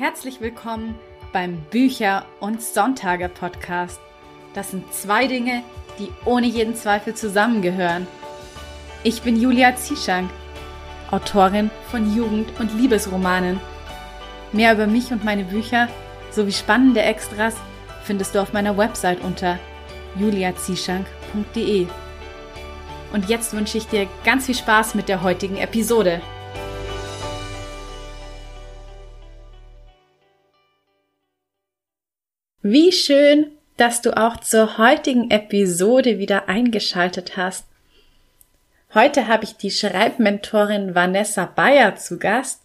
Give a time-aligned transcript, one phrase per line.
[0.00, 0.98] Herzlich willkommen
[1.30, 4.00] beim Bücher- und Sonntage-Podcast.
[4.54, 5.62] Das sind zwei Dinge,
[5.98, 8.06] die ohne jeden Zweifel zusammengehören.
[9.02, 10.30] Ich bin Julia Zieschank,
[11.10, 13.60] Autorin von Jugend- und Liebesromanen.
[14.52, 15.88] Mehr über mich und meine Bücher
[16.30, 17.56] sowie spannende Extras
[18.02, 19.58] findest du auf meiner Website unter
[20.18, 21.86] juliazieschank.de.
[23.12, 26.22] Und jetzt wünsche ich dir ganz viel Spaß mit der heutigen Episode.
[32.72, 37.66] Wie schön, dass du auch zur heutigen Episode wieder eingeschaltet hast.
[38.94, 42.62] Heute habe ich die Schreibmentorin Vanessa Bayer zu Gast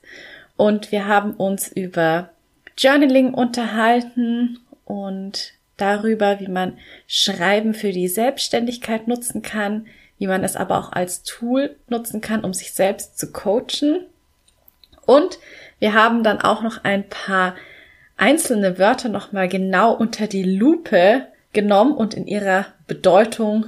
[0.57, 2.29] und wir haben uns über
[2.77, 6.77] Journaling unterhalten und darüber, wie man
[7.07, 9.87] Schreiben für die Selbstständigkeit nutzen kann,
[10.19, 14.05] wie man es aber auch als Tool nutzen kann, um sich selbst zu coachen.
[15.07, 15.39] Und
[15.79, 17.55] wir haben dann auch noch ein paar
[18.17, 23.67] einzelne Wörter nochmal genau unter die Lupe genommen und in ihrer Bedeutung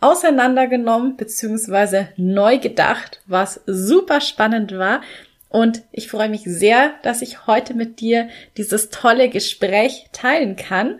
[0.00, 2.06] auseinandergenommen bzw.
[2.16, 5.00] neu gedacht, was super spannend war.
[5.48, 10.98] Und ich freue mich sehr, dass ich heute mit dir dieses tolle Gespräch teilen kann.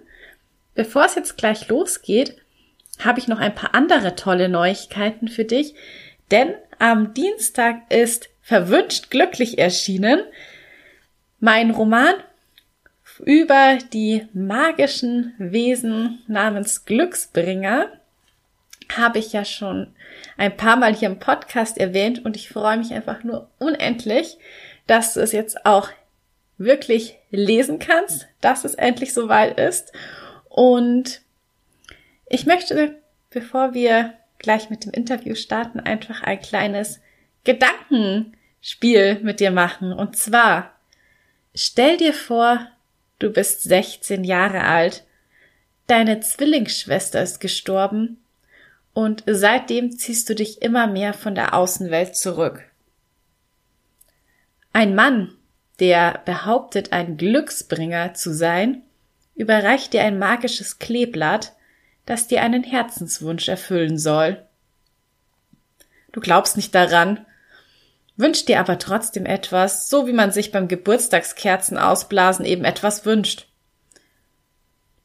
[0.75, 2.37] Bevor es jetzt gleich losgeht,
[2.98, 5.75] habe ich noch ein paar andere tolle Neuigkeiten für dich,
[6.31, 10.20] denn am Dienstag ist Verwünscht glücklich erschienen.
[11.41, 12.15] Mein Roman
[13.25, 17.89] über die magischen Wesen namens Glücksbringer
[18.97, 19.95] habe ich ja schon
[20.37, 24.39] ein paar Mal hier im Podcast erwähnt und ich freue mich einfach nur unendlich,
[24.87, 25.89] dass du es jetzt auch
[26.59, 29.93] wirklich lesen kannst, dass es endlich soweit ist.
[30.48, 31.23] Und
[32.27, 32.97] ich möchte,
[33.31, 37.00] bevor wir gleich mit dem Interview starten, einfach ein kleines
[37.45, 39.93] Gedankenspiel mit dir machen.
[39.93, 40.73] Und zwar,
[41.55, 42.67] stell dir vor,
[43.23, 45.05] Du bist 16 Jahre alt.
[45.87, 48.21] Deine Zwillingsschwester ist gestorben
[48.94, 52.65] und seitdem ziehst du dich immer mehr von der Außenwelt zurück.
[54.72, 55.37] Ein Mann,
[55.78, 58.83] der behauptet, ein Glücksbringer zu sein,
[59.37, 61.53] überreicht dir ein magisches Kleeblatt,
[62.06, 64.44] das dir einen Herzenswunsch erfüllen soll.
[66.10, 67.25] Du glaubst nicht daran,
[68.17, 73.49] wünscht dir aber trotzdem etwas, so wie man sich beim Geburtstagskerzen ausblasen eben etwas wünscht.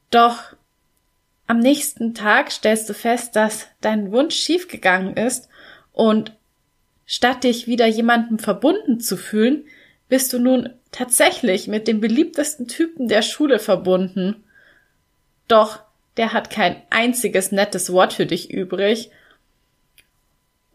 [0.09, 0.53] Doch
[1.47, 5.47] am nächsten Tag stellst du fest, dass dein Wunsch schiefgegangen ist
[5.93, 6.33] und
[7.05, 9.65] statt dich wieder jemandem verbunden zu fühlen,
[10.09, 14.43] bist du nun tatsächlich mit dem beliebtesten Typen der Schule verbunden.
[15.47, 15.79] Doch
[16.17, 19.11] der hat kein einziges nettes Wort für dich übrig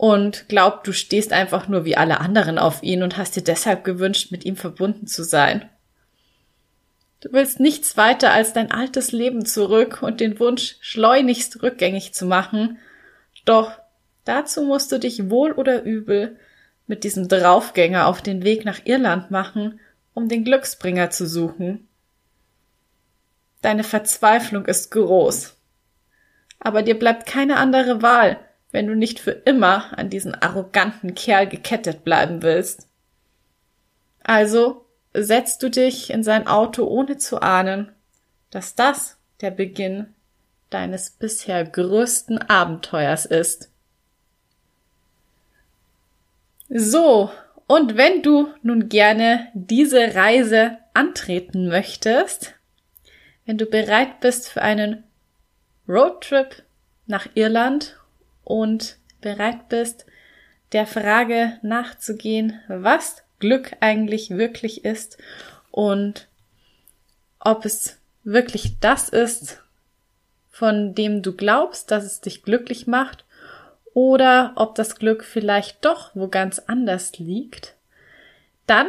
[0.02, 3.84] und glaubt, du stehst einfach nur wie alle anderen auf ihn und hast dir deshalb
[3.84, 5.70] gewünscht, mit ihm verbunden zu sein.
[7.20, 12.26] Du willst nichts weiter als dein altes Leben zurück und den Wunsch schleunigst rückgängig zu
[12.26, 12.78] machen,
[13.44, 13.78] doch
[14.24, 16.36] dazu musst du dich wohl oder übel
[16.88, 19.78] mit diesem Draufgänger auf den Weg nach Irland machen,
[20.14, 21.86] um den Glücksbringer zu suchen.
[23.60, 25.54] Deine Verzweiflung ist groß.
[26.58, 28.41] Aber dir bleibt keine andere Wahl,
[28.72, 32.88] wenn du nicht für immer an diesen arroganten Kerl gekettet bleiben willst.
[34.22, 37.93] Also setzt du dich in sein Auto, ohne zu ahnen,
[38.50, 40.15] dass das der Beginn
[40.71, 43.71] deines bisher größten Abenteuers ist.
[46.71, 47.31] So,
[47.66, 52.54] und wenn du nun gerne diese Reise antreten möchtest,
[53.44, 55.04] wenn du bereit bist für einen
[55.87, 56.62] Roadtrip
[57.06, 57.99] nach Irland
[58.44, 60.06] und bereit bist,
[60.72, 65.19] der Frage nachzugehen, was Glück eigentlich wirklich ist
[65.70, 66.28] und
[67.41, 69.62] ob es wirklich das ist,
[70.50, 73.25] von dem du glaubst, dass es dich glücklich macht,
[73.94, 77.74] oder ob das Glück vielleicht doch wo ganz anders liegt,
[78.66, 78.88] dann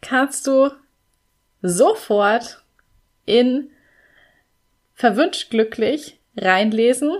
[0.00, 0.70] kannst du
[1.60, 2.62] sofort
[3.26, 3.70] in
[4.94, 7.16] Verwünscht glücklich reinlesen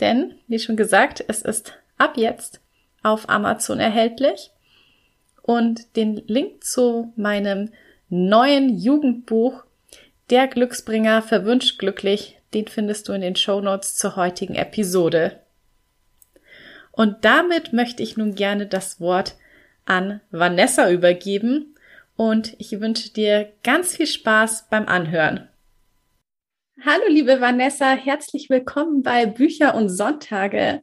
[0.00, 2.60] denn, wie schon gesagt, es ist ab jetzt
[3.02, 4.50] auf Amazon erhältlich.
[5.42, 7.70] Und den Link zu meinem
[8.08, 9.64] neuen Jugendbuch
[10.30, 15.40] Der Glücksbringer verwünscht glücklich, den findest du in den Show Notes zur heutigen Episode.
[16.92, 19.34] Und damit möchte ich nun gerne das Wort
[19.84, 21.74] an Vanessa übergeben
[22.16, 25.48] und ich wünsche dir ganz viel Spaß beim Anhören.
[26.86, 30.82] Hallo, liebe Vanessa, herzlich willkommen bei Bücher und Sonntage.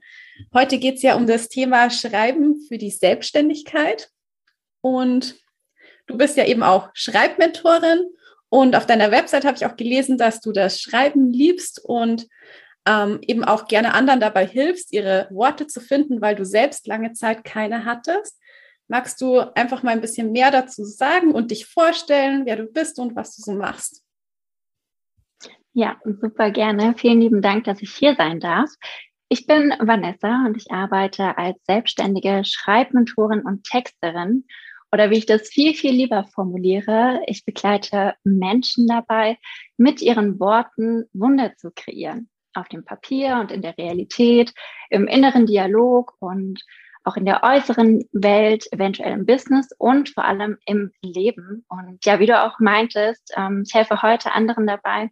[0.51, 4.09] Heute geht es ja um das Thema Schreiben für die Selbstständigkeit.
[4.81, 5.35] Und
[6.07, 7.99] du bist ja eben auch Schreibmentorin
[8.49, 12.27] und auf deiner Website habe ich auch gelesen, dass du das Schreiben liebst und
[12.87, 17.13] ähm, eben auch gerne anderen dabei hilfst, ihre Worte zu finden, weil du selbst lange
[17.13, 18.39] Zeit keine hattest.
[18.87, 22.97] Magst du einfach mal ein bisschen mehr dazu sagen und dich vorstellen, wer du bist
[22.97, 24.00] und was du so machst?
[25.73, 26.95] Ja, super gerne.
[26.97, 28.69] Vielen lieben Dank, dass ich hier sein darf.
[29.29, 34.45] Ich bin Vanessa und ich arbeite als selbstständige Schreibmentorin und Texterin.
[34.91, 39.37] Oder wie ich das viel, viel lieber formuliere, ich begleite Menschen dabei,
[39.77, 42.29] mit ihren Worten Wunder zu kreieren.
[42.53, 44.53] Auf dem Papier und in der Realität,
[44.89, 46.61] im inneren Dialog und
[47.05, 51.65] auch in der äußeren Welt, eventuell im Business und vor allem im Leben.
[51.69, 55.09] Und ja, wie du auch meintest, ähm, ich helfe heute anderen dabei,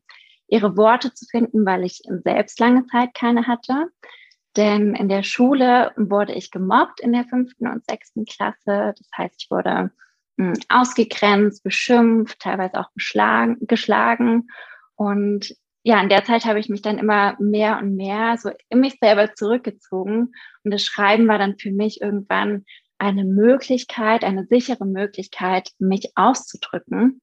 [0.50, 3.88] ihre Worte zu finden, weil ich selbst lange Zeit keine hatte.
[4.58, 8.94] Denn in der Schule wurde ich gemobbt in der fünften und sechsten Klasse.
[8.98, 9.92] Das heißt, ich wurde
[10.38, 14.48] hm, ausgegrenzt, beschimpft, teilweise auch beschlagen, geschlagen.
[14.96, 18.80] Und ja, in der Zeit habe ich mich dann immer mehr und mehr so in
[18.80, 20.34] mich selber zurückgezogen.
[20.64, 22.66] Und das Schreiben war dann für mich irgendwann
[22.98, 27.22] eine Möglichkeit, eine sichere Möglichkeit, mich auszudrücken.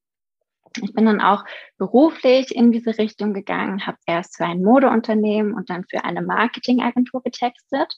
[0.82, 1.44] Ich bin dann auch
[1.78, 7.23] beruflich in diese Richtung gegangen, habe erst für ein Modeunternehmen und dann für eine Marketingagentur
[7.23, 7.96] getextet.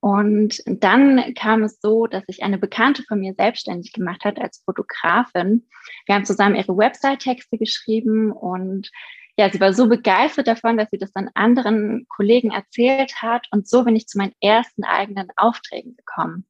[0.00, 4.62] Und dann kam es so, dass sich eine Bekannte von mir selbstständig gemacht hat als
[4.64, 5.66] Fotografin.
[6.06, 8.90] Wir haben zusammen ihre Website-Texte geschrieben und
[9.36, 13.46] ja, sie war so begeistert davon, dass sie das dann anderen Kollegen erzählt hat.
[13.52, 16.44] Und so bin ich zu meinen ersten eigenen Aufträgen gekommen.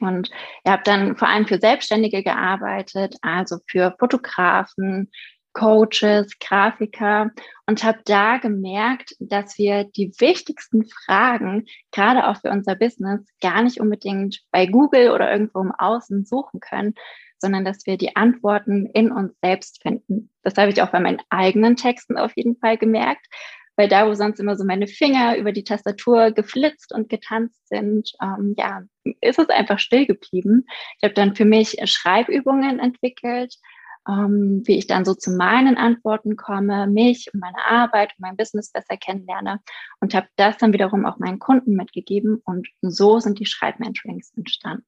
[0.00, 0.30] Und
[0.64, 5.10] ich habe dann vor allem für Selbstständige gearbeitet, also für Fotografen,
[5.52, 7.30] Coaches, Grafiker
[7.66, 13.62] und habe da gemerkt, dass wir die wichtigsten Fragen, gerade auch für unser Business, gar
[13.62, 16.94] nicht unbedingt bei Google oder irgendwo im Außen suchen können,
[17.38, 20.30] sondern dass wir die Antworten in uns selbst finden.
[20.42, 23.26] Das habe ich auch bei meinen eigenen Texten auf jeden Fall gemerkt,
[23.76, 28.12] weil da, wo sonst immer so meine Finger über die Tastatur geflitzt und getanzt sind,
[28.22, 28.82] ähm, ja,
[29.20, 30.66] ist es einfach still geblieben.
[30.98, 33.54] Ich habe dann für mich Schreibübungen entwickelt,
[34.08, 38.36] ähm, wie ich dann so zu meinen Antworten komme, mich und meine Arbeit und mein
[38.36, 39.60] Business besser kennenlerne
[40.00, 44.86] und habe das dann wiederum auch meinen Kunden mitgegeben und so sind die Schreibmentorings entstanden.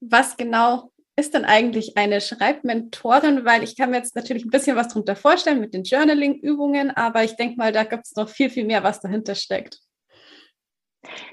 [0.00, 3.44] Was genau ist denn eigentlich eine Schreibmentorin?
[3.44, 7.24] Weil ich kann mir jetzt natürlich ein bisschen was darunter vorstellen mit den Journaling-Übungen, aber
[7.24, 9.80] ich denke mal, da gibt es noch viel, viel mehr, was dahinter steckt.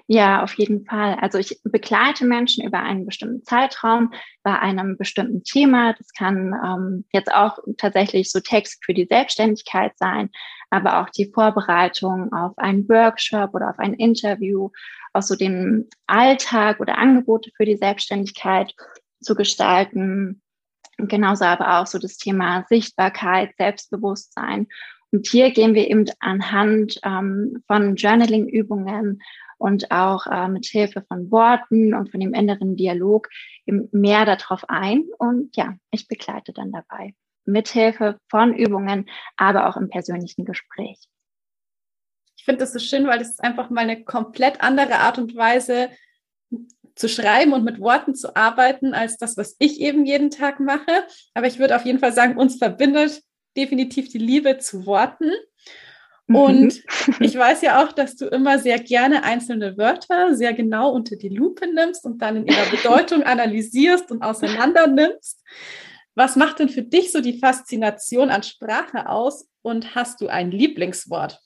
[0.07, 1.17] Ja, auf jeden Fall.
[1.21, 5.93] Also ich begleite Menschen über einen bestimmten Zeitraum bei einem bestimmten Thema.
[5.93, 10.29] Das kann ähm, jetzt auch tatsächlich so Text für die Selbstständigkeit sein,
[10.69, 14.69] aber auch die Vorbereitung auf einen Workshop oder auf ein Interview,
[15.13, 18.73] auch so den Alltag oder Angebote für die Selbstständigkeit
[19.21, 20.41] zu gestalten.
[20.97, 24.67] Genauso aber auch so das Thema Sichtbarkeit, Selbstbewusstsein.
[25.11, 29.21] Und hier gehen wir eben anhand ähm, von Journaling-Übungen
[29.57, 33.29] und auch äh, mit Hilfe von Worten und von dem inneren Dialog
[33.65, 35.05] mehr darauf ein.
[35.17, 37.13] Und ja, ich begleite dann dabei.
[37.45, 39.07] Mithilfe von Übungen,
[39.37, 40.99] aber auch im persönlichen Gespräch.
[42.37, 45.35] Ich finde das so schön, weil das ist einfach mal eine komplett andere Art und
[45.35, 45.89] Weise,
[46.95, 51.05] zu schreiben und mit Worten zu arbeiten, als das, was ich eben jeden Tag mache.
[51.33, 53.21] Aber ich würde auf jeden Fall sagen, uns verbindet
[53.57, 55.31] definitiv die Liebe zu Worten.
[56.27, 56.35] Mhm.
[56.35, 56.83] Und
[57.19, 61.29] ich weiß ja auch, dass du immer sehr gerne einzelne Wörter sehr genau unter die
[61.29, 65.43] Lupe nimmst und dann in ihrer Bedeutung analysierst und auseinander nimmst.
[66.15, 70.49] Was macht denn für dich so die Faszination an Sprache aus und hast du ein
[70.49, 71.41] Lieblingswort?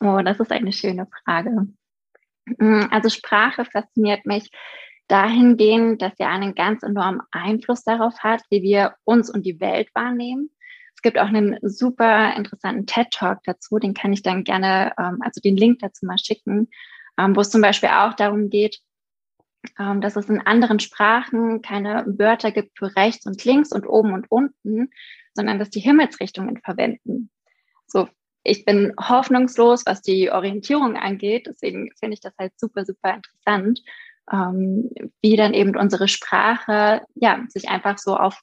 [0.00, 1.68] Oh, das ist eine schöne Frage.
[2.46, 4.50] Mm, also Sprache fasziniert mich
[5.08, 9.88] dahingehend, dass sie einen ganz enormen Einfluss darauf hat, wie wir uns und die Welt
[9.94, 10.50] wahrnehmen.
[10.94, 15.40] Es gibt auch einen super interessanten TED-Talk dazu, den kann ich dann gerne, ähm, also
[15.40, 16.68] den Link dazu mal schicken,
[17.18, 18.80] ähm, wo es zum Beispiel auch darum geht,
[19.78, 24.12] ähm, dass es in anderen Sprachen keine Wörter gibt für rechts und links und oben
[24.12, 24.90] und unten,
[25.34, 27.30] sondern dass die Himmelsrichtungen verwenden.
[27.86, 28.08] So
[28.44, 31.46] ich bin hoffnungslos, was die Orientierung angeht.
[31.46, 33.80] Deswegen finde ich das halt super, super interessant,
[34.32, 38.40] ähm, wie dann eben unsere Sprache ja sich einfach so auf,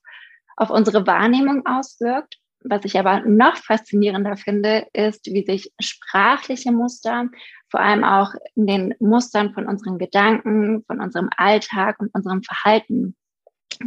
[0.56, 2.38] auf unsere Wahrnehmung auswirkt.
[2.62, 7.30] Was ich aber noch faszinierender finde, ist, wie sich sprachliche Muster,
[7.70, 13.16] vor allem auch in den Mustern von unseren Gedanken, von unserem Alltag und unserem Verhalten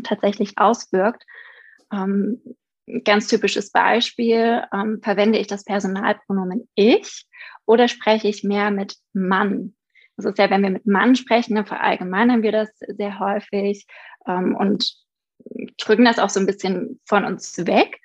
[0.04, 1.24] tatsächlich auswirkt.
[1.92, 2.40] Ähm,
[3.04, 7.26] ganz typisches Beispiel, ähm, verwende ich das Personalpronomen ich
[7.66, 9.74] oder spreche ich mehr mit Mann?
[10.16, 13.86] Das ist ja, wenn wir mit Mann sprechen, dann verallgemeinern wir das sehr häufig.
[14.26, 15.02] ähm, und
[15.78, 17.98] drücken das auch so ein bisschen von uns weg.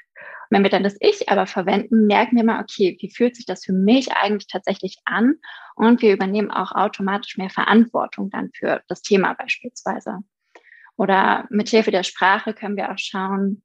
[0.49, 3.45] Und wenn wir dann das Ich aber verwenden, merken wir mal, okay, wie fühlt sich
[3.45, 5.35] das für mich eigentlich tatsächlich an?
[5.75, 10.19] Und wir übernehmen auch automatisch mehr Verantwortung dann für das Thema beispielsweise.
[10.95, 13.61] Oder mit Hilfe der Sprache können wir auch schauen,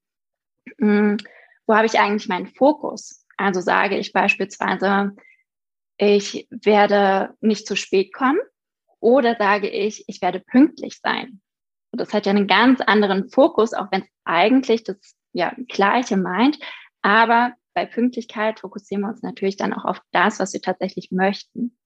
[0.78, 1.16] hm,
[1.66, 3.24] wo habe ich eigentlich meinen Fokus?
[3.36, 5.16] Also sage ich beispielsweise,
[5.96, 8.40] ich werde nicht zu spät kommen
[9.00, 11.40] oder sage ich, ich werde pünktlich sein.
[11.90, 14.96] Und das hat ja einen ganz anderen Fokus, auch wenn es eigentlich das
[15.32, 16.58] ja, Gleiche meint.
[17.02, 21.76] Aber bei Pünktlichkeit fokussieren wir uns natürlich dann auch auf das, was wir tatsächlich möchten.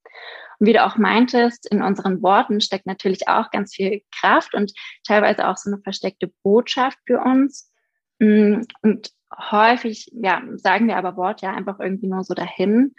[0.59, 4.73] Und wie du auch meintest, in unseren Worten steckt natürlich auch ganz viel Kraft und
[5.07, 7.71] teilweise auch so eine versteckte Botschaft für uns.
[8.19, 12.95] Mm, und häufig, ja, sagen wir aber Wort ja einfach irgendwie nur so dahin.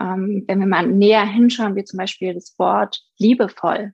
[0.00, 3.92] Ähm, wenn wir mal näher hinschauen, wie zum Beispiel das Wort liebevoll,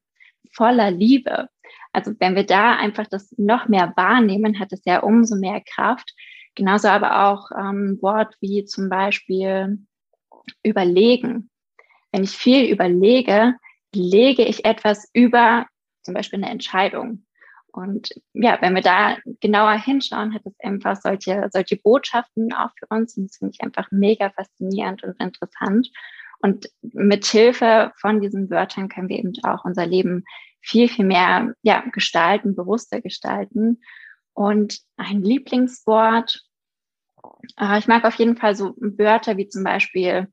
[0.52, 1.48] voller Liebe.
[1.92, 6.14] Also wenn wir da einfach das noch mehr wahrnehmen, hat es ja umso mehr Kraft.
[6.54, 9.78] Genauso aber auch ähm, Wort wie zum Beispiel
[10.62, 11.50] überlegen.
[12.12, 13.56] Wenn ich viel überlege,
[13.94, 15.66] lege ich etwas über
[16.02, 17.25] zum Beispiel eine Entscheidung.
[17.76, 22.86] Und ja, wenn wir da genauer hinschauen, hat es einfach solche, solche Botschaften auch für
[22.88, 23.18] uns.
[23.18, 25.90] Und das finde ich einfach mega faszinierend und interessant.
[26.40, 30.24] Und mit Hilfe von diesen Wörtern können wir eben auch unser Leben
[30.60, 33.82] viel, viel mehr ja, gestalten, bewusster gestalten.
[34.32, 36.42] Und ein Lieblingswort,
[37.58, 40.28] äh, ich mag auf jeden Fall so Wörter wie zum Beispiel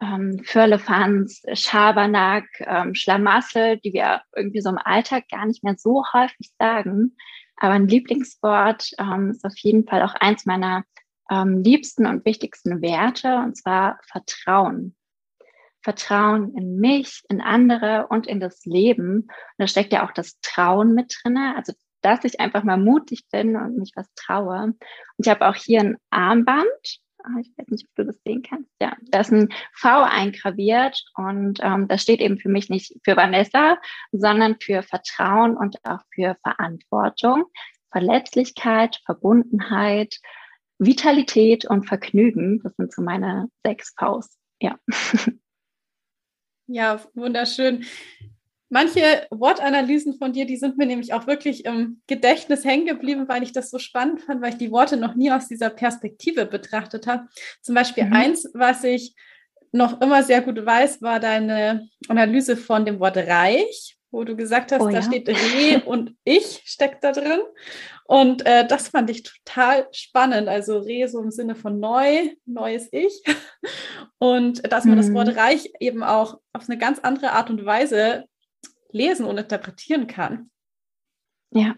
[0.00, 6.04] ähm, Firlefanz, Schabernack, ähm, Schlamassel, die wir irgendwie so im Alltag gar nicht mehr so
[6.12, 7.16] häufig sagen.
[7.56, 10.84] Aber ein Lieblingswort ähm, ist auf jeden Fall auch eins meiner
[11.30, 14.96] ähm, liebsten und wichtigsten Werte, und zwar Vertrauen.
[15.82, 19.22] Vertrauen in mich, in andere und in das Leben.
[19.22, 21.54] Und da steckt ja auch das Trauen mit drinne.
[21.56, 24.62] Also, dass ich einfach mal mutig bin und mich was traue.
[24.64, 24.82] Und
[25.18, 26.66] ich habe auch hier ein Armband.
[27.24, 28.70] Ah, ich weiß nicht, ob du das sehen kannst.
[28.80, 33.16] Ja, da ist ein V eingraviert und ähm, das steht eben für mich nicht für
[33.16, 33.78] Vanessa,
[34.12, 37.44] sondern für Vertrauen und auch für Verantwortung,
[37.90, 40.16] Verletzlichkeit, Verbundenheit,
[40.78, 42.60] Vitalität und Vergnügen.
[42.62, 44.38] Das sind so meine sechs Vs.
[44.60, 44.78] Ja.
[46.72, 47.84] Ja, wunderschön.
[48.70, 53.42] Manche Wortanalysen von dir, die sind mir nämlich auch wirklich im Gedächtnis hängen geblieben, weil
[53.42, 57.06] ich das so spannend fand, weil ich die Worte noch nie aus dieser Perspektive betrachtet
[57.06, 57.26] habe.
[57.60, 58.12] Zum Beispiel mhm.
[58.12, 59.14] eins, was ich
[59.72, 64.72] noch immer sehr gut weiß, war deine Analyse von dem Wort reich wo du gesagt
[64.72, 65.02] hast, oh, da ja.
[65.02, 67.40] steht Re und ich steckt da drin.
[68.04, 70.48] Und äh, das fand ich total spannend.
[70.48, 73.22] Also Re so im Sinne von neu, neues Ich.
[74.18, 75.02] Und dass man mhm.
[75.02, 75.38] das Wort mhm.
[75.38, 78.24] reich eben auch auf eine ganz andere Art und Weise
[78.92, 80.50] lesen und interpretieren kann.
[81.50, 81.74] Ja,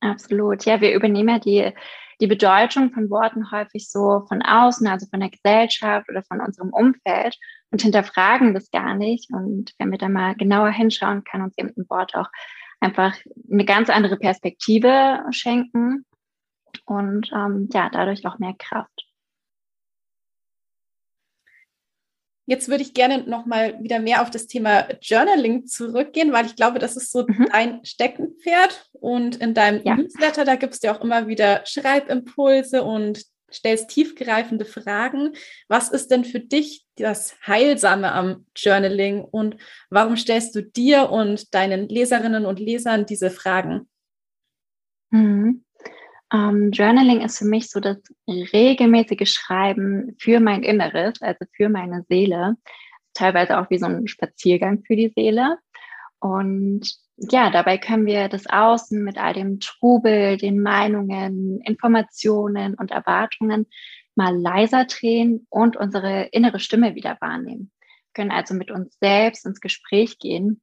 [0.00, 0.64] absolut.
[0.64, 1.72] Ja, wir übernehmen ja die
[2.20, 6.70] die Bedeutung von Worten häufig so von außen, also von der Gesellschaft oder von unserem
[6.72, 7.36] Umfeld
[7.70, 9.30] und hinterfragen das gar nicht.
[9.32, 12.28] Und wenn wir da mal genauer hinschauen, kann uns eben ein Wort auch
[12.80, 13.16] einfach
[13.50, 16.04] eine ganz andere Perspektive schenken
[16.86, 18.93] und ähm, ja, dadurch auch mehr Kraft.
[22.46, 26.56] Jetzt würde ich gerne noch mal wieder mehr auf das Thema Journaling zurückgehen, weil ich
[26.56, 27.48] glaube, das ist so mhm.
[27.50, 28.90] dein Steckenpferd.
[28.92, 29.96] Und in deinem ja.
[29.96, 35.32] Newsletter, da gibst du auch immer wieder Schreibimpulse und stellst tiefgreifende Fragen.
[35.68, 39.56] Was ist denn für dich das Heilsame am Journaling und
[39.90, 43.88] warum stellst du dir und deinen Leserinnen und Lesern diese Fragen?
[45.10, 45.63] Mhm.
[46.34, 52.04] Ähm, Journaling ist für mich so das regelmäßige Schreiben für mein Inneres, also für meine
[52.08, 52.56] Seele.
[53.12, 55.58] Teilweise auch wie so ein Spaziergang für die Seele.
[56.18, 62.90] Und ja, dabei können wir das Außen mit all dem Trubel, den Meinungen, Informationen und
[62.90, 63.66] Erwartungen
[64.16, 67.70] mal leiser drehen und unsere innere Stimme wieder wahrnehmen.
[67.78, 70.62] Wir können also mit uns selbst ins Gespräch gehen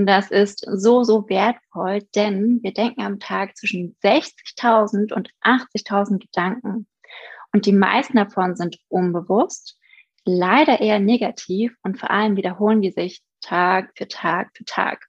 [0.00, 6.20] und das ist so, so wertvoll, denn wir denken am Tag zwischen 60.000 und 80.000
[6.20, 6.86] Gedanken.
[7.52, 9.78] Und die meisten davon sind unbewusst,
[10.24, 15.06] leider eher negativ und vor allem wiederholen die sich Tag für Tag für Tag.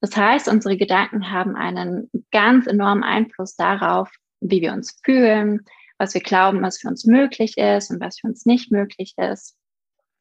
[0.00, 5.64] Das heißt, unsere Gedanken haben einen ganz enormen Einfluss darauf, wie wir uns fühlen,
[5.98, 9.56] was wir glauben, was für uns möglich ist und was für uns nicht möglich ist,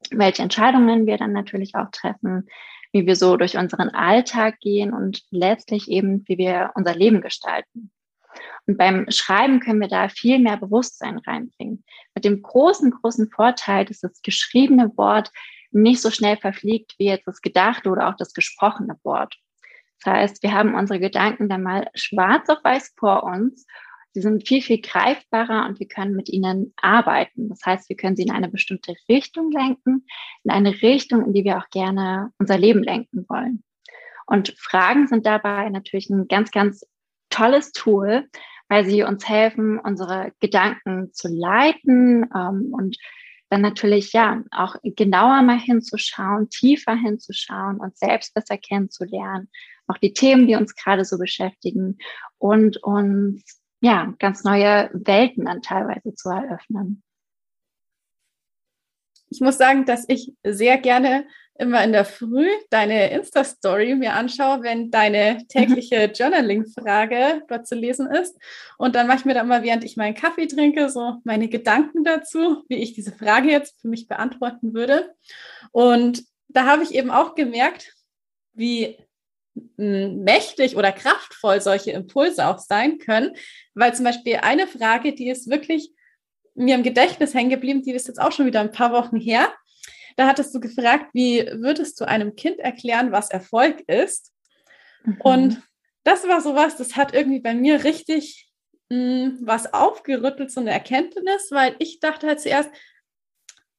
[0.10, 2.48] welche Entscheidungen wir dann natürlich auch treffen,
[2.92, 7.92] wie wir so durch unseren Alltag gehen und letztlich eben, wie wir unser Leben gestalten.
[8.68, 11.84] Und beim Schreiben können wir da viel mehr Bewusstsein reinbringen.
[12.16, 15.32] Mit dem großen, großen Vorteil, dass das geschriebene Wort
[15.72, 19.36] nicht so schnell verfliegt wie jetzt das gedachte oder auch das gesprochene Wort.
[20.04, 23.66] Das heißt, wir haben unsere Gedanken dann mal schwarz auf weiß vor uns.
[24.14, 27.50] Sie sind viel, viel greifbarer und wir können mit ihnen arbeiten.
[27.50, 30.06] Das heißt, wir können sie in eine bestimmte Richtung lenken,
[30.44, 33.64] in eine Richtung, in die wir auch gerne unser Leben lenken wollen.
[34.26, 36.86] Und Fragen sind dabei natürlich ein ganz, ganz
[37.30, 38.28] tolles Tool,
[38.70, 42.98] weil sie uns helfen, unsere Gedanken zu leiten ähm, und
[43.50, 49.50] dann natürlich ja auch genauer mal hinzuschauen, tiefer hinzuschauen und selbst besser kennenzulernen,
[49.88, 51.98] auch die Themen, die uns gerade so beschäftigen
[52.38, 57.04] und uns ja ganz neue Welten dann teilweise zu eröffnen.
[59.30, 61.26] Ich muss sagen, dass ich sehr gerne
[61.58, 66.14] immer in der Früh deine Insta-Story mir anschaue, wenn deine tägliche mhm.
[66.16, 68.38] Journaling-Frage dort zu lesen ist.
[68.78, 72.04] Und dann mache ich mir dann mal, während ich meinen Kaffee trinke, so meine Gedanken
[72.04, 75.14] dazu, wie ich diese Frage jetzt für mich beantworten würde.
[75.72, 77.94] Und da habe ich eben auch gemerkt,
[78.54, 78.98] wie
[79.76, 83.36] mächtig oder kraftvoll solche Impulse auch sein können,
[83.74, 85.92] weil zum Beispiel eine Frage, die ist wirklich
[86.56, 89.54] mir im Gedächtnis hängen geblieben, die ist jetzt auch schon wieder ein paar Wochen her.
[90.18, 94.32] Da hattest du gefragt, wie würdest du einem Kind erklären, was Erfolg ist?
[95.04, 95.22] Mhm.
[95.22, 95.62] Und
[96.04, 98.50] das war sowas, das hat irgendwie bei mir richtig
[98.90, 102.70] mh, was aufgerüttelt, so eine Erkenntnis, weil ich dachte halt zuerst,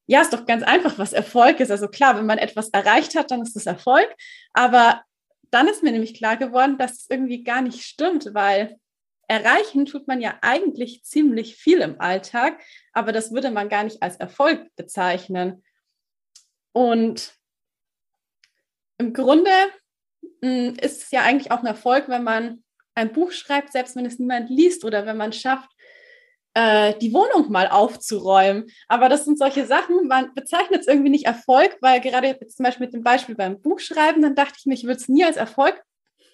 [0.05, 1.71] ja, ist doch ganz einfach, was Erfolg ist.
[1.71, 4.13] Also klar, wenn man etwas erreicht hat, dann ist das Erfolg.
[4.53, 5.01] Aber
[5.53, 8.79] dann ist mir nämlich klar geworden, dass es irgendwie gar nicht stimmt, weil
[9.27, 12.59] erreichen tut man ja eigentlich ziemlich viel im Alltag,
[12.91, 15.63] aber das würde man gar nicht als Erfolg bezeichnen.
[16.71, 17.33] Und
[18.97, 19.51] im Grunde
[20.41, 22.63] hm, ist es ja eigentlich auch ein Erfolg, wenn man
[22.95, 25.69] ein Buch schreibt, selbst wenn es niemand liest oder wenn man schafft,
[26.53, 28.67] äh, die Wohnung mal aufzuräumen.
[28.87, 32.63] Aber das sind solche Sachen, man bezeichnet es irgendwie nicht Erfolg, weil gerade jetzt zum
[32.63, 35.37] Beispiel mit dem Beispiel beim Buchschreiben, dann dachte ich mir, ich würde es nie als
[35.37, 35.81] Erfolg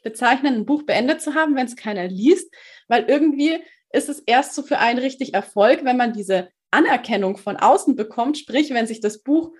[0.03, 2.53] bezeichnen, ein Buch beendet zu haben, wenn es keiner liest,
[2.87, 3.59] weil irgendwie
[3.91, 8.37] ist es erst so für einen richtig Erfolg, wenn man diese Anerkennung von außen bekommt,
[8.37, 9.51] sprich, wenn sich das Buch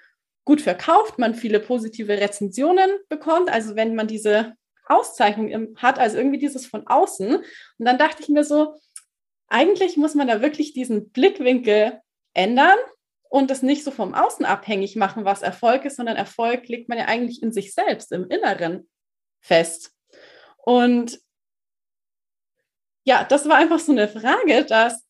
[0.45, 4.53] gut verkauft, man viele positive Rezensionen bekommt, also wenn man diese
[4.87, 7.35] Auszeichnung hat, also irgendwie dieses von außen.
[7.35, 7.45] Und
[7.77, 8.73] dann dachte ich mir so,
[9.49, 12.01] eigentlich muss man da wirklich diesen Blickwinkel
[12.33, 12.77] ändern
[13.29, 16.97] und das nicht so vom Außen abhängig machen, was Erfolg ist, sondern Erfolg legt man
[16.97, 18.89] ja eigentlich in sich selbst, im Inneren
[19.39, 19.93] fest.
[20.57, 21.19] Und
[23.03, 25.05] ja, das war einfach so eine Frage, dass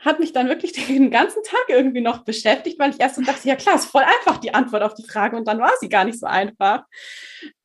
[0.00, 3.48] hat mich dann wirklich den ganzen Tag irgendwie noch beschäftigt, weil ich erst so dachte,
[3.48, 6.04] ja klar, ist voll einfach die Antwort auf die Frage und dann war sie gar
[6.04, 6.84] nicht so einfach.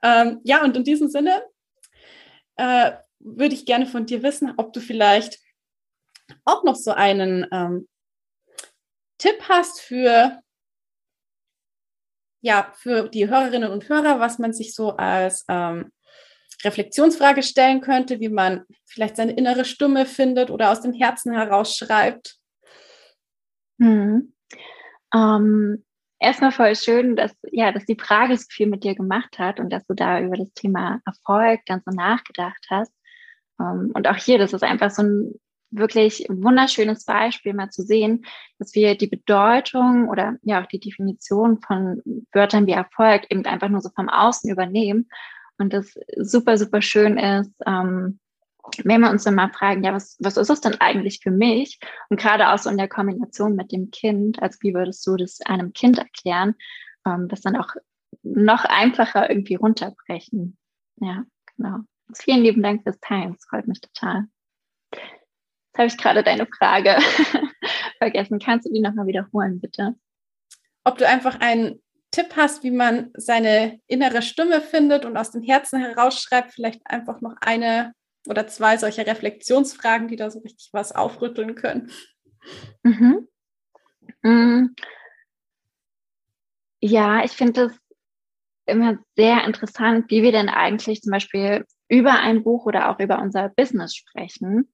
[0.02, 1.44] Ähm, ja, und in diesem Sinne
[2.56, 5.40] äh, würde ich gerne von dir wissen, ob du vielleicht
[6.46, 7.88] auch noch so einen ähm,
[9.18, 10.40] Tipp hast für
[12.44, 15.92] ja, für die Hörerinnen und Hörer, was man sich so als ähm,
[16.64, 21.78] Reflexionsfrage stellen könnte, wie man vielleicht seine innere Stimme findet oder aus dem Herzen heraus
[21.78, 22.36] schreibt?
[23.80, 24.34] Hm.
[25.16, 25.86] Ähm,
[26.20, 29.72] erstmal voll schön, dass, ja, dass die Frage so viel mit dir gemacht hat und
[29.72, 32.94] dass du da über das Thema Erfolg dann so nachgedacht hast.
[33.60, 35.40] Ähm, und auch hier, das ist einfach so ein
[35.76, 38.26] wirklich wunderschönes Beispiel mal zu sehen,
[38.60, 43.70] dass wir die Bedeutung oder ja auch die Definition von Wörtern wie Erfolg eben einfach
[43.70, 45.10] nur so vom Außen übernehmen
[45.58, 48.20] und das super, super schön ist, ähm,
[48.84, 51.80] wenn wir uns dann mal fragen, ja, was, was ist das denn eigentlich für mich?
[52.10, 55.42] Und gerade auch so in der Kombination mit dem Kind, also wie würdest du das
[55.42, 56.56] einem Kind erklären,
[57.06, 57.76] ähm, das dann auch
[58.22, 60.58] noch einfacher irgendwie runterbrechen.
[61.02, 61.24] Ja,
[61.58, 61.80] genau.
[62.16, 64.28] Vielen lieben Dank fürs Teilen, es freut mich total.
[65.74, 66.98] Jetzt habe ich gerade deine Frage
[67.98, 68.38] vergessen.
[68.38, 69.96] Kannst du die nochmal wiederholen, bitte?
[70.84, 71.82] Ob du einfach einen
[72.12, 77.22] Tipp hast, wie man seine innere Stimme findet und aus dem Herzen herausschreibt, vielleicht einfach
[77.22, 77.94] noch eine
[78.30, 81.92] oder zwei solcher Reflexionsfragen, die da so richtig was aufrütteln können.
[82.84, 83.28] Mhm.
[84.22, 84.76] Mhm.
[86.82, 87.80] Ja, ich finde es
[88.68, 93.20] immer sehr interessant, wie wir denn eigentlich zum Beispiel über ein Buch oder auch über
[93.20, 94.72] unser Business sprechen.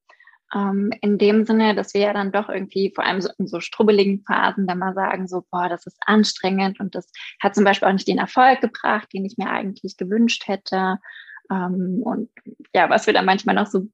[0.53, 3.59] Ähm, in dem Sinne, dass wir ja dann doch irgendwie vor allem so in so
[3.59, 7.87] strubbeligen Phasen dann mal sagen, so, boah, das ist anstrengend und das hat zum Beispiel
[7.87, 10.97] auch nicht den Erfolg gebracht, den ich mir eigentlich gewünscht hätte.
[11.51, 12.29] Ähm, und
[12.73, 13.87] ja, was wir dann manchmal noch so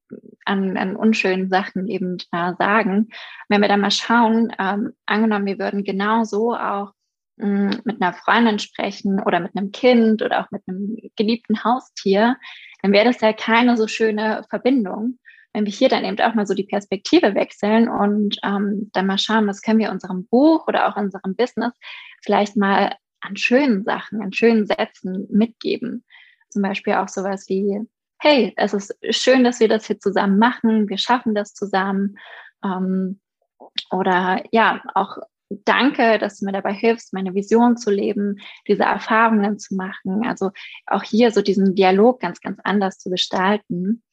[0.46, 3.10] an, an unschönen Sachen eben äh, sagen.
[3.50, 6.92] Wenn wir dann mal schauen, ähm, angenommen, wir würden genauso auch
[7.38, 12.38] mm, mit einer Freundin sprechen oder mit einem Kind oder auch mit einem geliebten Haustier,
[12.82, 15.18] dann wäre das ja keine so schöne Verbindung
[15.56, 19.18] wenn wir hier dann eben auch mal so die Perspektive wechseln und ähm, dann mal
[19.18, 21.74] schauen, was können wir unserem Buch oder auch unserem Business
[22.22, 26.04] vielleicht mal an schönen Sachen, an schönen Sätzen mitgeben.
[26.50, 27.80] Zum Beispiel auch sowas wie,
[28.20, 32.18] hey, es ist schön, dass wir das hier zusammen machen, wir schaffen das zusammen.
[32.62, 33.22] Ähm,
[33.92, 39.58] oder ja, auch danke, dass du mir dabei hilfst, meine Vision zu leben, diese Erfahrungen
[39.58, 40.28] zu machen.
[40.28, 40.52] Also
[40.86, 44.04] auch hier so diesen Dialog ganz, ganz anders zu gestalten.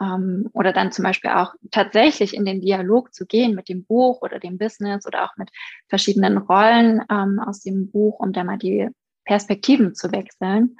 [0.00, 4.22] Ähm, oder dann zum Beispiel auch tatsächlich in den Dialog zu gehen mit dem Buch
[4.22, 5.50] oder dem Business oder auch mit
[5.88, 8.88] verschiedenen Rollen ähm, aus dem Buch, um da mal die
[9.24, 10.76] Perspektiven zu wechseln.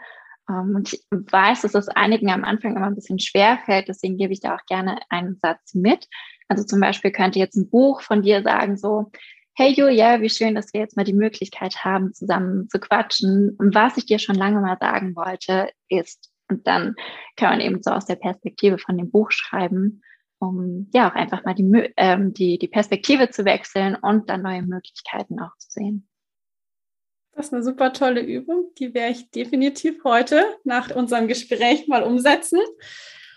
[0.49, 4.17] Ähm, und ich weiß, dass es einigen am Anfang immer ein bisschen schwer fällt, deswegen
[4.17, 6.07] gebe ich da auch gerne einen Satz mit.
[6.49, 9.11] Also zum Beispiel könnte jetzt ein Buch von dir sagen so,
[9.57, 13.57] hey Julia, wie schön, dass wir jetzt mal die Möglichkeit haben, zusammen zu quatschen.
[13.59, 16.95] Was ich dir schon lange mal sagen wollte, ist, und dann
[17.37, 20.03] kann man eben so aus der Perspektive von dem Buch schreiben,
[20.39, 24.63] um ja auch einfach mal die, ähm, die, die Perspektive zu wechseln und dann neue
[24.63, 26.09] Möglichkeiten auch zu sehen.
[27.33, 28.71] Das ist eine super tolle Übung.
[28.79, 32.61] Die werde ich definitiv heute nach unserem Gespräch mal umsetzen.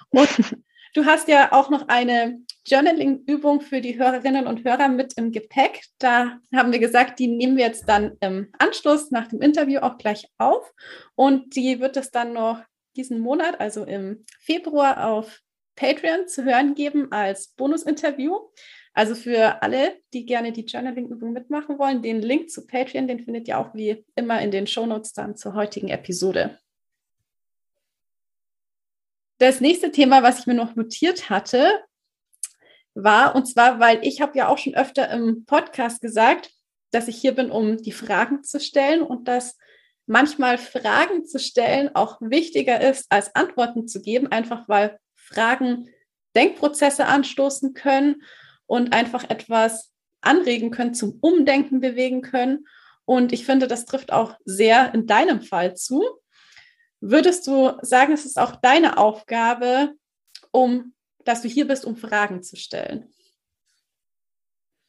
[0.10, 0.30] Und
[0.93, 5.86] du hast ja auch noch eine Journaling-Übung für die Hörerinnen und Hörer mit im Gepäck.
[5.98, 9.98] Da haben wir gesagt, die nehmen wir jetzt dann im Anschluss nach dem Interview auch
[9.98, 10.72] gleich auf.
[11.15, 12.62] Und die wird es dann noch
[12.98, 15.42] diesen Monat, also im Februar, auf
[15.76, 18.38] Patreon zu hören geben als Bonusinterview.
[18.94, 23.48] Also für alle, die gerne die Journaling-Übung mitmachen wollen, den Link zu Patreon, den findet
[23.48, 26.58] ihr auch wie immer in den Shownotes dann zur heutigen Episode.
[29.38, 31.70] Das nächste Thema, was ich mir noch notiert hatte,
[32.96, 36.50] war, und zwar, weil ich habe ja auch schon öfter im Podcast gesagt,
[36.90, 39.58] dass ich hier bin, um die Fragen zu stellen und dass
[40.08, 45.89] manchmal Fragen zu stellen auch wichtiger ist, als Antworten zu geben, einfach weil Fragen
[46.36, 48.24] Denkprozesse anstoßen können
[48.65, 49.91] und einfach etwas
[50.22, 52.67] anregen können, zum Umdenken bewegen können.
[53.06, 56.04] Und ich finde, das trifft auch sehr in deinem Fall zu.
[57.00, 59.93] Würdest du sagen, es ist auch deine Aufgabe,
[60.52, 60.93] um,
[61.24, 63.13] dass du hier bist, um Fragen zu stellen?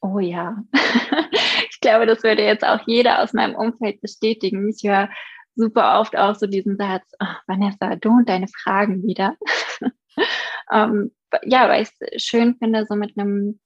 [0.00, 0.64] Oh ja.
[1.78, 4.68] Ich glaube, das würde jetzt auch jeder aus meinem Umfeld bestätigen.
[4.68, 5.08] Ich höre
[5.54, 9.36] super oft auch so diesen Satz, oh, Vanessa, du und deine Fragen wieder.
[10.72, 11.12] ähm,
[11.44, 13.60] ja, weil ich es schön finde, so mit einem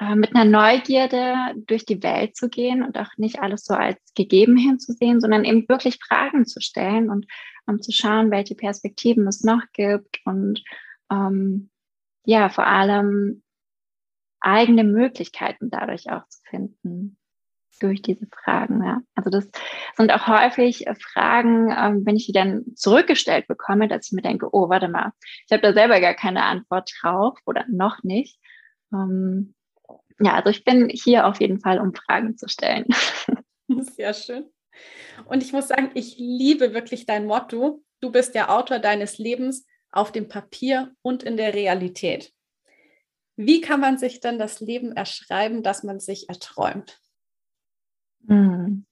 [0.00, 3.98] äh, mit einer Neugierde durch die Welt zu gehen und auch nicht alles so als
[4.14, 7.26] gegeben hinzusehen, sondern eben wirklich Fragen zu stellen und
[7.66, 10.62] um zu schauen, welche Perspektiven es noch gibt und
[11.10, 11.70] ähm,
[12.24, 13.42] ja, vor allem
[14.38, 17.18] eigene Möglichkeiten dadurch auch zu finden
[17.78, 18.82] durch diese Fragen.
[18.84, 19.00] Ja.
[19.14, 19.48] Also das
[19.96, 24.48] sind auch häufig Fragen, ähm, wenn ich die dann zurückgestellt bekomme, dass ich mir denke,
[24.52, 25.12] oh, warte mal,
[25.46, 28.38] ich habe da selber gar keine Antwort drauf oder noch nicht.
[28.92, 29.54] Ähm,
[30.20, 32.86] ja, also ich bin hier auf jeden Fall, um Fragen zu stellen.
[33.68, 34.46] Sehr schön.
[35.26, 37.82] Und ich muss sagen, ich liebe wirklich dein Motto.
[38.00, 42.32] Du bist der Autor deines Lebens auf dem Papier und in der Realität.
[43.36, 47.00] Wie kann man sich denn das Leben erschreiben, das man sich erträumt?
[48.26, 48.84] Hm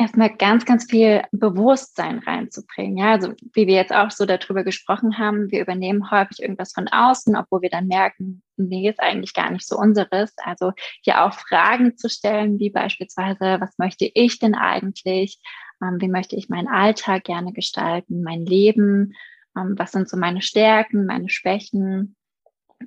[0.00, 2.96] erstmal ganz, ganz viel Bewusstsein reinzubringen.
[2.96, 6.88] Ja, also wie wir jetzt auch so darüber gesprochen haben, wir übernehmen häufig irgendwas von
[6.88, 10.32] außen, obwohl wir dann merken, nee, ist eigentlich gar nicht so unseres.
[10.38, 15.38] Also hier auch Fragen zu stellen, wie beispielsweise, was möchte ich denn eigentlich?
[15.82, 19.12] Ähm, wie möchte ich meinen Alltag gerne gestalten, mein Leben?
[19.54, 22.16] Ähm, was sind so meine Stärken, meine Schwächen?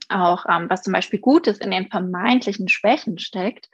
[0.10, 3.69] Auch ähm, was zum Beispiel Gutes in den vermeintlichen Schwächen steckt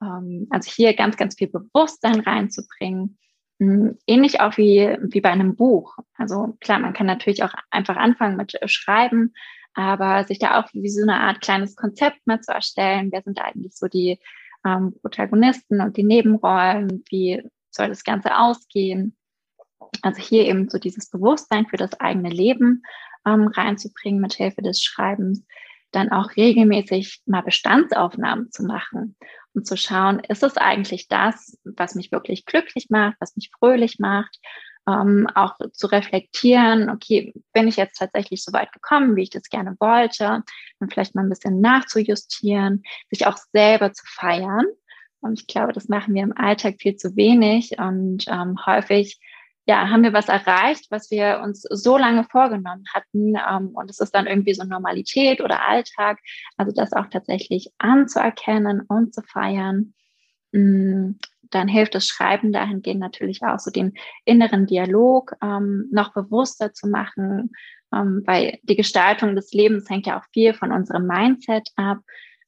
[0.00, 3.18] also hier ganz, ganz viel Bewusstsein reinzubringen.
[3.60, 5.96] Hm, ähnlich auch wie, wie bei einem Buch.
[6.14, 9.34] Also klar, man kann natürlich auch einfach anfangen mit äh, Schreiben,
[9.74, 13.10] aber sich da auch wie so eine Art kleines Konzept mal zu erstellen.
[13.10, 14.20] Wer sind eigentlich so die
[14.64, 17.02] ähm, Protagonisten und die Nebenrollen?
[17.10, 19.16] Wie soll das Ganze ausgehen?
[20.02, 22.82] Also hier eben so dieses Bewusstsein für das eigene Leben
[23.26, 25.44] ähm, reinzubringen mit Hilfe des Schreibens
[25.90, 29.16] dann auch regelmäßig mal Bestandsaufnahmen zu machen
[29.58, 33.98] und zu schauen, ist es eigentlich das, was mich wirklich glücklich macht, was mich fröhlich
[33.98, 34.38] macht,
[34.88, 39.50] ähm, auch zu reflektieren, okay, bin ich jetzt tatsächlich so weit gekommen, wie ich das
[39.50, 40.44] gerne wollte,
[40.78, 44.64] und vielleicht mal ein bisschen nachzujustieren, sich auch selber zu feiern.
[45.20, 49.18] Und ich glaube, das machen wir im Alltag viel zu wenig und ähm, häufig
[49.68, 53.34] ja, haben wir was erreicht, was wir uns so lange vorgenommen hatten.
[53.36, 56.18] Ähm, und es ist dann irgendwie so Normalität oder Alltag.
[56.56, 59.92] Also das auch tatsächlich anzuerkennen und zu feiern.
[60.52, 61.12] Mm,
[61.50, 63.92] dann hilft das Schreiben dahingehend natürlich auch so den
[64.24, 67.50] inneren Dialog ähm, noch bewusster zu machen,
[67.94, 71.98] ähm, weil die Gestaltung des Lebens hängt ja auch viel von unserem Mindset ab.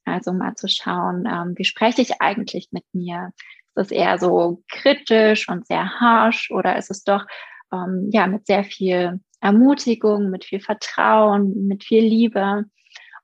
[0.06, 3.32] Also mal zu schauen, ähm, wie spreche ich eigentlich mit mir?
[3.74, 7.24] Ist es eher so kritisch und sehr harsh oder ist es doch
[7.72, 12.64] ähm, ja mit sehr viel Ermutigung, mit viel Vertrauen, mit viel Liebe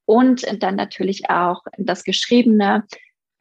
[0.06, 2.84] und dann natürlich auch das Geschriebene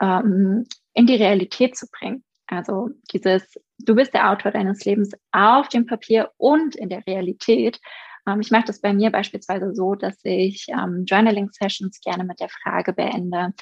[0.02, 2.24] ähm, in die Realität zu bringen.
[2.48, 3.44] Also dieses,
[3.80, 7.80] du bist der Autor deines Lebens auf dem Papier und in der Realität.
[8.28, 12.50] Ähm, ich mache das bei mir beispielsweise so, dass ich ähm, Journaling-Sessions gerne mit der
[12.50, 13.54] Frage beende,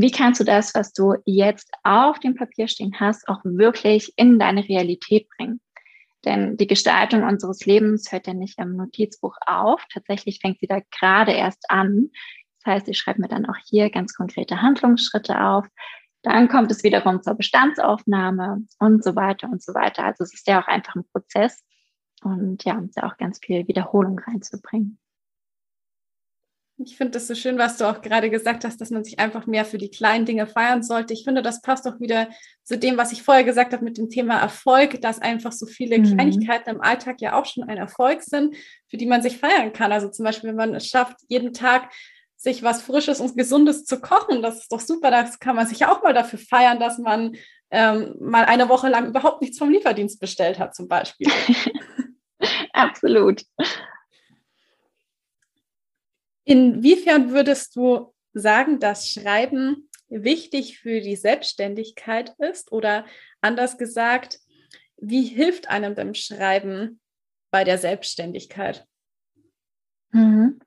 [0.00, 4.38] wie kannst du das, was du jetzt auf dem Papier stehen hast, auch wirklich in
[4.38, 5.60] deine Realität bringen?
[6.24, 9.84] Denn die Gestaltung unseres Lebens hört ja nicht im Notizbuch auf.
[9.92, 12.10] Tatsächlich fängt sie da gerade erst an.
[12.58, 15.66] Das heißt, ich schreibe mir dann auch hier ganz konkrete Handlungsschritte auf.
[16.22, 20.04] Dann kommt es wiederum zur Bestandsaufnahme und so weiter und so weiter.
[20.04, 21.64] Also es ist ja auch einfach ein Prozess
[22.22, 25.00] und ja, da auch ganz viel Wiederholung reinzubringen.
[26.80, 29.46] Ich finde das so schön, was du auch gerade gesagt hast, dass man sich einfach
[29.46, 31.12] mehr für die kleinen Dinge feiern sollte.
[31.12, 32.28] Ich finde, das passt auch wieder
[32.62, 35.98] zu dem, was ich vorher gesagt habe mit dem Thema Erfolg, dass einfach so viele
[35.98, 36.14] mhm.
[36.14, 38.54] Kleinigkeiten im Alltag ja auch schon ein Erfolg sind,
[38.86, 39.90] für die man sich feiern kann.
[39.90, 41.90] Also zum Beispiel, wenn man es schafft, jeden Tag
[42.36, 45.10] sich was Frisches und Gesundes zu kochen, das ist doch super.
[45.10, 47.34] Das kann man sich ja auch mal dafür feiern, dass man
[47.72, 51.28] ähm, mal eine Woche lang überhaupt nichts vom Lieferdienst bestellt hat, zum Beispiel.
[52.72, 53.42] Absolut.
[56.48, 62.72] Inwiefern würdest du sagen, dass Schreiben wichtig für die Selbstständigkeit ist?
[62.72, 63.04] Oder
[63.42, 64.38] anders gesagt,
[64.96, 67.00] wie hilft einem beim Schreiben
[67.50, 68.86] bei der Selbstständigkeit?
[70.12, 70.58] Mhm.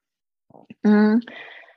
[0.84, 1.22] Mhm.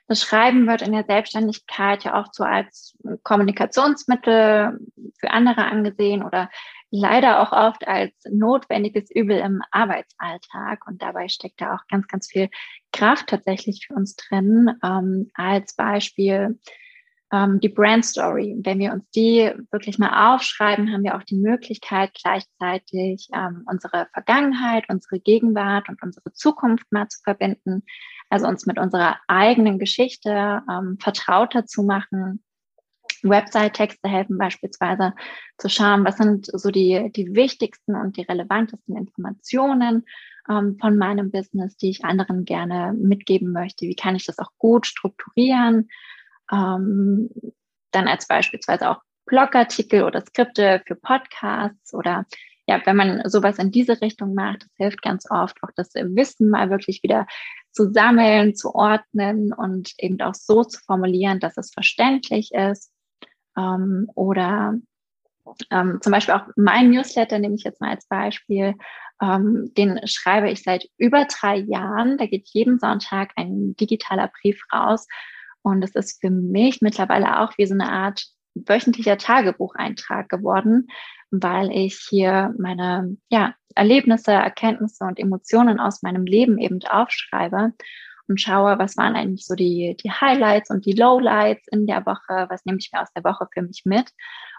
[0.06, 4.80] Das Schreiben wird in der Selbstständigkeit ja oft so als Kommunikationsmittel
[5.18, 6.50] für andere angesehen oder
[6.94, 10.86] leider auch oft als notwendiges Übel im Arbeitsalltag.
[10.86, 12.48] Und dabei steckt da auch ganz, ganz viel
[12.92, 14.70] Kraft tatsächlich für uns drin.
[14.82, 16.58] Ähm, als Beispiel
[17.32, 18.54] ähm, die Brand Story.
[18.60, 24.06] Wenn wir uns die wirklich mal aufschreiben, haben wir auch die Möglichkeit, gleichzeitig ähm, unsere
[24.12, 27.82] Vergangenheit, unsere Gegenwart und unsere Zukunft mal zu verbinden.
[28.30, 32.43] Also uns mit unserer eigenen Geschichte ähm, vertrauter zu machen
[33.30, 35.14] Website-Texte helfen beispielsweise
[35.58, 40.04] zu schauen, was sind so die, die wichtigsten und die relevantesten Informationen
[40.48, 43.86] ähm, von meinem Business, die ich anderen gerne mitgeben möchte.
[43.86, 45.88] Wie kann ich das auch gut strukturieren?
[46.52, 47.30] Ähm,
[47.90, 52.26] dann als beispielsweise auch Blogartikel oder Skripte für Podcasts oder
[52.66, 56.48] ja, wenn man sowas in diese Richtung macht, das hilft ganz oft auch das Wissen
[56.48, 57.26] mal wirklich wieder
[57.72, 62.93] zu sammeln, zu ordnen und eben auch so zu formulieren, dass es verständlich ist
[63.56, 64.74] ähm, oder
[65.70, 68.74] ähm, zum Beispiel auch mein Newsletter nehme ich jetzt mal als Beispiel.
[69.20, 72.18] Ähm, den schreibe ich seit über drei Jahren.
[72.18, 75.06] Da geht jeden Sonntag ein digitaler Brief raus.
[75.62, 80.88] Und es ist für mich mittlerweile auch wie so eine Art wöchentlicher Tagebucheintrag geworden,
[81.30, 87.72] weil ich hier meine ja, Erlebnisse, Erkenntnisse und Emotionen aus meinem Leben eben aufschreibe
[88.28, 92.46] und schaue, was waren eigentlich so die, die Highlights und die Lowlights in der Woche,
[92.48, 94.10] was nehme ich mir aus der Woche für mich mit.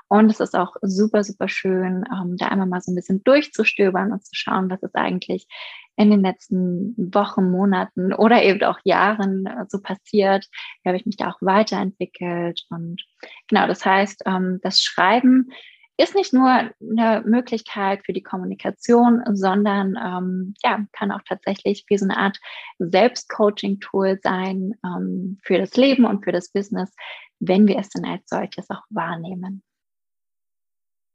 [0.08, 4.12] Und es ist auch super, super schön, ähm, da einmal mal so ein bisschen durchzustöbern
[4.12, 5.48] und zu schauen, was ist eigentlich
[5.96, 10.48] in den letzten Wochen, Monaten oder eben auch Jahren äh, so passiert.
[10.84, 12.66] Wie habe ich mich da auch weiterentwickelt?
[12.70, 13.04] Und
[13.48, 15.50] genau, das heißt, ähm, das Schreiben
[15.98, 21.98] ist nicht nur eine Möglichkeit für die Kommunikation, sondern ähm, ja, kann auch tatsächlich wie
[21.98, 22.38] so eine Art
[22.80, 26.92] Selbstcoaching-Tool sein ähm, für das Leben und für das Business,
[27.40, 29.64] wenn wir es dann als solches auch wahrnehmen.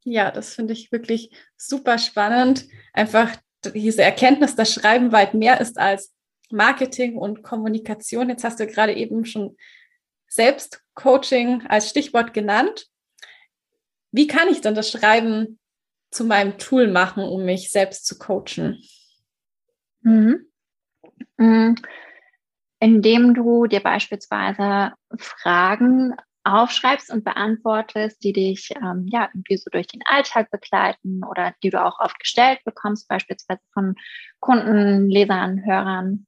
[0.04, 2.66] Ja, das finde ich wirklich super spannend.
[2.94, 3.36] Einfach
[3.74, 6.14] diese Erkenntnis, dass Schreiben weit mehr ist als
[6.50, 8.30] Marketing und Kommunikation.
[8.30, 9.56] Jetzt hast du gerade eben schon
[10.28, 12.89] Selbstcoaching als Stichwort genannt
[14.12, 15.58] wie kann ich denn das Schreiben
[16.10, 18.82] zu meinem Tool machen, um mich selbst zu coachen?
[20.02, 20.46] Mhm.
[21.36, 21.76] Mhm.
[22.80, 29.86] Indem du dir beispielsweise Fragen aufschreibst und beantwortest, die dich ähm, ja irgendwie so durch
[29.86, 33.94] den Alltag begleiten oder die du auch oft gestellt bekommst, beispielsweise von
[34.40, 36.26] Kunden, Lesern, Hörern.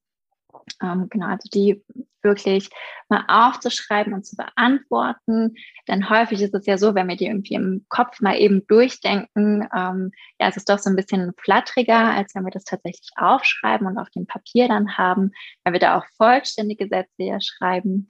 [0.82, 1.84] Ähm, genau, also die
[2.22, 2.70] wirklich
[3.08, 5.54] mal aufzuschreiben und zu beantworten.
[5.88, 9.68] Denn häufig ist es ja so, wenn wir die irgendwie im Kopf mal eben durchdenken,
[9.74, 13.86] ähm, ja, es ist doch so ein bisschen flatteriger, als wenn wir das tatsächlich aufschreiben
[13.86, 15.32] und auf dem Papier dann haben,
[15.64, 18.06] weil wir da auch vollständige Sätze ja schreiben.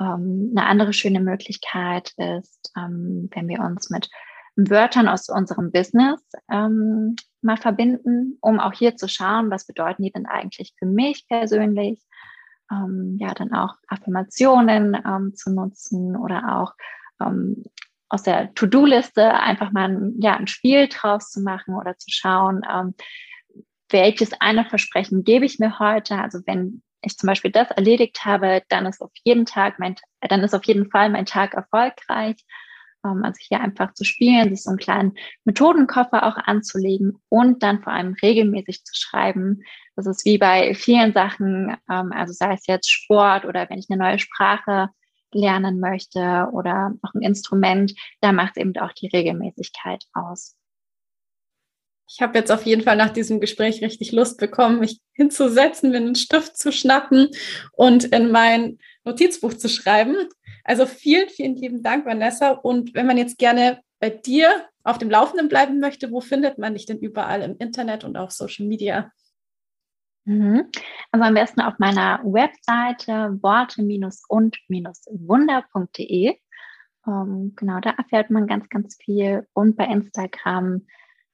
[0.00, 4.08] Ähm, eine andere schöne Möglichkeit ist, ähm, wenn wir uns mit
[4.56, 10.12] Wörtern aus unserem Business ähm, mal verbinden, um auch hier zu schauen, was bedeuten die
[10.12, 12.02] denn eigentlich für mich persönlich.
[12.70, 16.74] Ähm, ja, dann auch Affirmationen ähm, zu nutzen oder auch
[17.20, 17.64] ähm,
[18.08, 22.62] aus der To-Do-Liste einfach mal ein, ja, ein Spiel draus zu machen oder zu schauen,
[22.70, 22.94] ähm,
[23.88, 26.18] welches eine Versprechen gebe ich mir heute?
[26.18, 30.42] Also wenn ich zum Beispiel das erledigt habe, dann ist auf jeden Tag mein, dann
[30.42, 32.36] ist auf jeden Fall mein Tag erfolgreich.
[33.04, 35.12] Ähm, also hier einfach zu spielen, sich so einen kleinen
[35.44, 39.62] Methodenkoffer auch anzulegen und dann vor allem regelmäßig zu schreiben.
[39.96, 43.86] Das ist wie bei vielen Sachen, ähm, also sei es jetzt Sport oder wenn ich
[43.90, 44.88] eine neue Sprache
[45.32, 50.56] lernen möchte oder auch ein Instrument, da macht es eben auch die Regelmäßigkeit aus.
[52.12, 55.98] Ich habe jetzt auf jeden Fall nach diesem Gespräch richtig Lust bekommen, mich hinzusetzen, mir
[55.98, 57.28] einen Stift zu schnappen
[57.72, 60.16] und in mein Notizbuch zu schreiben.
[60.64, 62.50] Also vielen, vielen lieben Dank, Vanessa.
[62.50, 64.48] Und wenn man jetzt gerne bei dir
[64.82, 68.32] auf dem Laufenden bleiben möchte, wo findet man dich denn überall im Internet und auf
[68.32, 69.12] Social Media?
[70.24, 70.70] Mhm.
[71.12, 76.36] Also am besten auf meiner Webseite worte-und-wunder.de.
[77.06, 79.46] Ähm, genau, da erfährt man ganz, ganz viel.
[79.52, 80.86] Und bei Instagram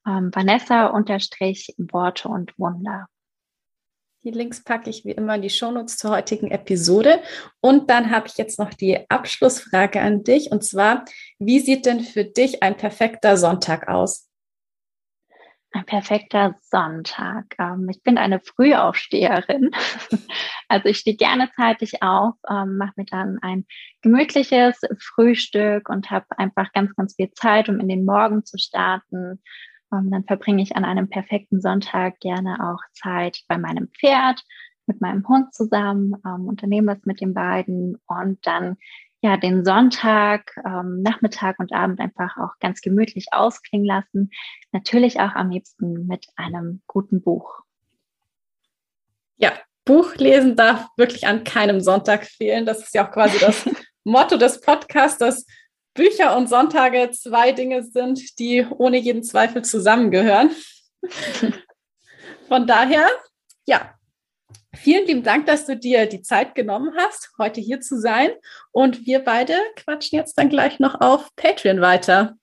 [0.06, 3.08] ähm, Vanessa-Worte und Wunder.
[4.26, 7.20] Die Links packe ich wie immer in die Shownotes zur heutigen Episode.
[7.60, 10.50] Und dann habe ich jetzt noch die Abschlussfrage an dich.
[10.50, 11.04] Und zwar,
[11.38, 14.28] wie sieht denn für dich ein perfekter Sonntag aus?
[15.70, 17.54] Ein perfekter Sonntag.
[17.60, 19.70] Ähm, ich bin eine Frühaufsteherin.
[20.68, 23.66] Also ich stehe gerne zeitig auf, ähm, mache mir dann ein
[24.02, 29.40] gemütliches Frühstück und habe einfach ganz, ganz viel Zeit, um in den Morgen zu starten
[29.90, 34.42] dann verbringe ich an einem perfekten Sonntag gerne auch Zeit bei meinem Pferd,
[34.86, 38.76] mit meinem Hund zusammen, ähm, unternehme was mit den beiden und dann
[39.22, 44.30] ja den Sonntag, ähm, Nachmittag und Abend einfach auch ganz gemütlich ausklingen lassen.
[44.72, 47.62] Natürlich auch am liebsten mit einem guten Buch.
[49.36, 49.52] Ja,
[49.84, 52.66] Buch lesen darf wirklich an keinem Sonntag fehlen.
[52.66, 53.68] Das ist ja auch quasi das
[54.04, 55.46] Motto des Podcasts, dass
[55.96, 60.50] Bücher und Sonntage zwei Dinge sind, die ohne jeden Zweifel zusammengehören.
[62.48, 63.08] Von daher,
[63.66, 63.94] ja,
[64.74, 68.30] vielen lieben Dank, dass du dir die Zeit genommen hast, heute hier zu sein.
[68.70, 72.36] Und wir beide quatschen jetzt dann gleich noch auf Patreon weiter.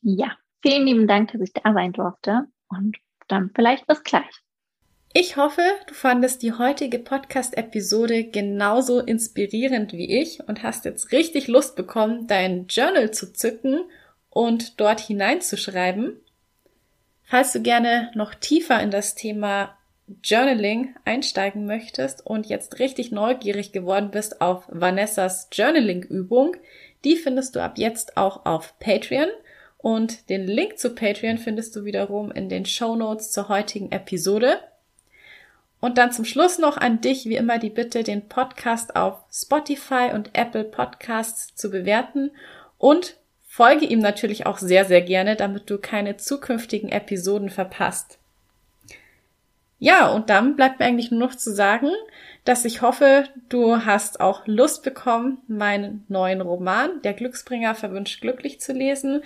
[0.00, 2.46] Ja, vielen lieben Dank, dass ich da sein durfte.
[2.68, 2.96] Und
[3.28, 4.43] dann vielleicht bis gleich.
[5.16, 11.46] Ich hoffe, du fandest die heutige Podcast-Episode genauso inspirierend wie ich und hast jetzt richtig
[11.46, 13.84] Lust bekommen, dein Journal zu zücken
[14.28, 16.20] und dort hineinzuschreiben.
[17.22, 19.78] Falls du gerne noch tiefer in das Thema
[20.24, 26.56] Journaling einsteigen möchtest und jetzt richtig neugierig geworden bist auf Vanessas Journaling-Übung,
[27.04, 29.28] die findest du ab jetzt auch auf Patreon.
[29.78, 34.58] Und den Link zu Patreon findest du wiederum in den Show Notes zur heutigen Episode.
[35.84, 40.12] Und dann zum Schluss noch an dich wie immer die Bitte, den Podcast auf Spotify
[40.14, 42.30] und Apple Podcasts zu bewerten
[42.78, 48.18] und folge ihm natürlich auch sehr, sehr gerne, damit du keine zukünftigen Episoden verpasst.
[49.78, 51.90] Ja, und dann bleibt mir eigentlich nur noch zu sagen,
[52.46, 58.58] dass ich hoffe, du hast auch Lust bekommen, meinen neuen Roman, Der Glücksbringer verwünscht glücklich
[58.58, 59.22] zu lesen.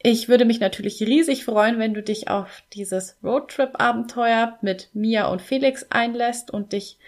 [0.00, 5.42] Ich würde mich natürlich riesig freuen, wenn du dich auf dieses Roadtrip-Abenteuer mit Mia und
[5.42, 6.98] Felix einlässt und dich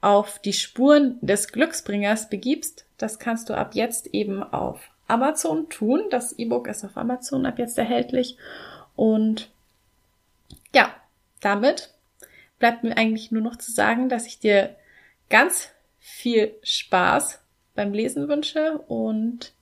[0.00, 2.86] auf die Spuren des Glücksbringers begibst.
[2.96, 6.04] Das kannst du ab jetzt eben auf Amazon tun.
[6.10, 8.36] Das E-Book ist auf Amazon ab jetzt erhältlich.
[8.94, 9.50] Und
[10.72, 10.94] ja,
[11.40, 11.92] damit
[12.60, 14.76] bleibt mir eigentlich nur noch zu sagen, dass ich dir
[15.28, 17.40] ganz viel Spaß
[17.74, 19.52] beim Lesen wünsche und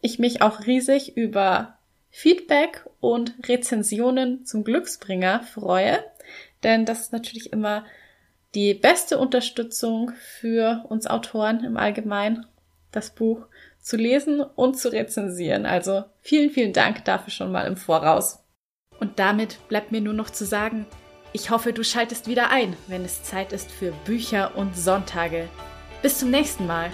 [0.00, 1.78] ich mich auch riesig über
[2.14, 6.04] Feedback und Rezensionen zum Glücksbringer freue,
[6.62, 7.86] denn das ist natürlich immer
[8.54, 12.46] die beste Unterstützung für uns Autoren im Allgemeinen,
[12.92, 13.46] das Buch
[13.80, 15.64] zu lesen und zu rezensieren.
[15.64, 18.44] Also vielen, vielen Dank dafür schon mal im Voraus.
[19.00, 20.84] Und damit bleibt mir nur noch zu sagen,
[21.32, 25.48] ich hoffe, du schaltest wieder ein, wenn es Zeit ist für Bücher und Sonntage.
[26.02, 26.90] Bis zum nächsten Mal.